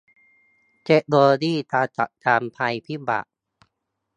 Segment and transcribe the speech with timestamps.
[0.85, 3.29] เทคโนโลยีการจัดการภัยพิบัติ